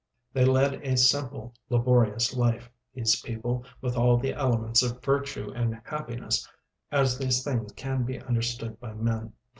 [0.33, 5.79] They led a simple, laborious life, these people, with all the elements of virtue and
[5.85, 6.49] happiness
[6.91, 9.33] as these things can be understood by men.